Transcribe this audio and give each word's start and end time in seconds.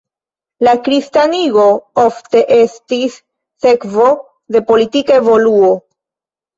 La 0.67 0.71
kristanigo 0.87 1.65
ofte 2.05 2.43
estis 2.57 3.21
sekvo 3.69 4.11
de 4.59 4.67
politika 4.75 5.23
evoluo. 5.25 5.75